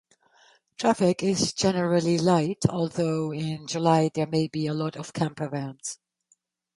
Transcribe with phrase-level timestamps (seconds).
[0.79, 5.99] Traffic is generally light, although in July there may be a lot of campervans.